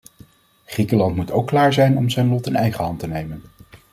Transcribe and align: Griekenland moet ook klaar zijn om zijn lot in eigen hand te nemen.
Griekenland 0.65 1.15
moet 1.15 1.31
ook 1.31 1.47
klaar 1.47 1.73
zijn 1.73 1.97
om 1.97 2.09
zijn 2.09 2.29
lot 2.29 2.47
in 2.47 2.55
eigen 2.55 2.83
hand 2.83 2.99
te 2.99 3.07
nemen. 3.07 3.41